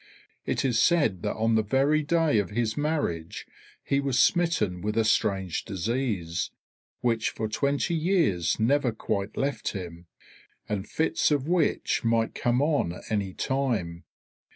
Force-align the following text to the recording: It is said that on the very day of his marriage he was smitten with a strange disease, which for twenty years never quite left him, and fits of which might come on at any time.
It 0.47 0.65
is 0.65 0.79
said 0.79 1.21
that 1.21 1.35
on 1.35 1.53
the 1.53 1.61
very 1.61 2.01
day 2.01 2.39
of 2.39 2.49
his 2.49 2.75
marriage 2.75 3.45
he 3.83 3.99
was 3.99 4.17
smitten 4.17 4.81
with 4.81 4.97
a 4.97 5.05
strange 5.05 5.63
disease, 5.63 6.49
which 7.01 7.29
for 7.29 7.47
twenty 7.47 7.93
years 7.93 8.59
never 8.59 8.91
quite 8.93 9.37
left 9.37 9.73
him, 9.73 10.07
and 10.67 10.89
fits 10.89 11.29
of 11.29 11.47
which 11.47 12.03
might 12.03 12.33
come 12.33 12.63
on 12.63 12.93
at 12.93 13.03
any 13.11 13.35
time. 13.35 14.05